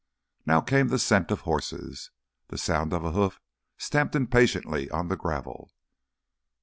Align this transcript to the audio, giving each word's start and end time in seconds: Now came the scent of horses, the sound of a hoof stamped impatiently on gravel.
Now 0.47 0.61
came 0.61 0.87
the 0.87 0.97
scent 0.97 1.29
of 1.29 1.41
horses, 1.41 2.09
the 2.47 2.57
sound 2.57 2.91
of 2.91 3.05
a 3.05 3.11
hoof 3.11 3.39
stamped 3.77 4.15
impatiently 4.15 4.89
on 4.89 5.07
gravel. 5.09 5.69